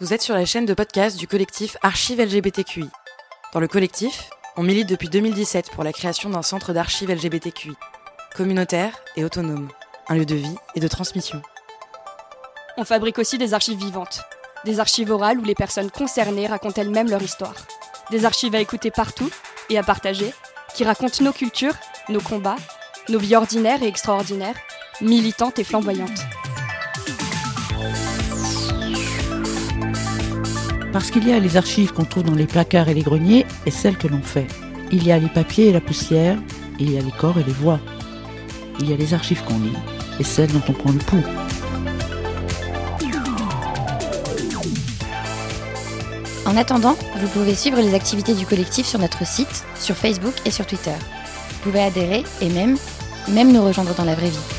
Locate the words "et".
9.16-9.24, 10.76-10.80, 19.68-19.78, 23.82-23.88, 25.58-25.64, 32.88-32.94, 33.66-33.70, 35.68-35.72, 37.38-37.44, 40.18-40.24, 50.46-50.50, 52.40-52.48